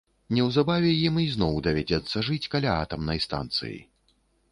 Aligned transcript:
Неўзабаве 0.35 0.93
ім 1.07 1.19
ізноў 1.23 1.59
давядзецца 1.67 2.23
жыць 2.29 2.49
каля 2.55 2.73
атамнай 2.87 3.23
станцыі. 3.27 3.77